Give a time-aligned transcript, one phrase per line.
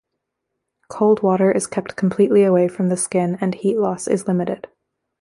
[0.87, 4.67] Cold water is kept completely away from the skin and heat loss is limited.